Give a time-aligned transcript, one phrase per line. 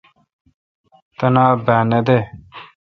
[1.17, 2.17] تنا با نہ دہ۔